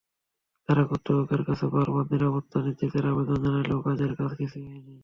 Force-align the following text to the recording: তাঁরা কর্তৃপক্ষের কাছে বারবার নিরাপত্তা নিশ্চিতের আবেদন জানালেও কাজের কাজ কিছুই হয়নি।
তাঁরা 0.69 0.83
কর্তৃপক্ষের 0.85 1.41
কাছে 1.47 1.65
বারবার 1.73 2.05
নিরাপত্তা 2.11 2.57
নিশ্চিতের 2.65 3.05
আবেদন 3.11 3.37
জানালেও 3.43 3.79
কাজের 3.85 4.11
কাজ 4.19 4.31
কিছুই 4.39 4.65
হয়নি। 4.69 4.93